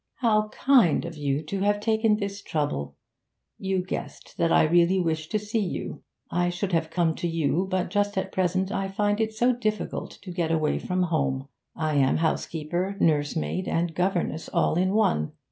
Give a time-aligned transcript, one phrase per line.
[0.15, 2.97] 'How kind of you to have taken this trouble!
[3.59, 6.01] You guessed that I really wished to see you.
[6.31, 10.17] I should have come to you, but just at present I find it so difficult
[10.23, 11.49] to get away from home.
[11.75, 15.33] I am housekeeper, nursemaid, and governess all in one!